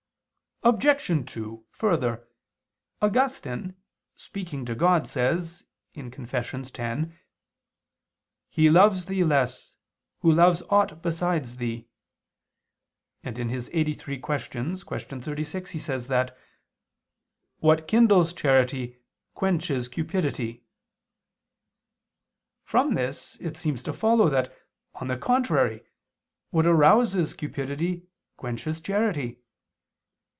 Obj. 0.63 1.25
2: 1.33 1.65
Further, 1.71 2.27
Augustine, 3.01 3.75
speaking 4.15 4.63
to 4.65 4.75
God, 4.75 5.07
says 5.07 5.63
(Confess. 5.95 6.53
x) 6.77 7.07
"He 8.47 8.69
loves 8.69 9.07
Thee 9.07 9.23
less, 9.23 9.77
who 10.19 10.31
loves 10.31 10.61
aught 10.69 11.01
besides 11.01 11.55
Thee": 11.55 11.87
and 13.23 13.35
(Qq. 13.37 14.19
lxxxiii, 14.21 14.85
qu. 15.09 15.21
36) 15.23 15.71
he 15.71 15.79
says 15.79 16.07
that 16.09 16.37
"what 17.57 17.87
kindles 17.87 18.31
charity 18.31 18.97
quenches 19.33 19.87
cupidity." 19.89 20.63
From 22.61 22.93
this 22.93 23.35
it 23.41 23.57
seems 23.57 23.81
to 23.81 23.93
follow 23.93 24.29
that, 24.29 24.55
on 24.93 25.07
the 25.07 25.17
contrary, 25.17 25.81
what 26.51 26.67
arouses 26.67 27.33
cupidity 27.33 28.05
quenches 28.37 28.79
charity. 28.79 29.39